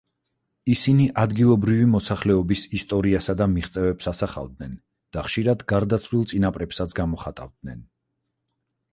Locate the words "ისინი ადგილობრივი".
0.75-1.83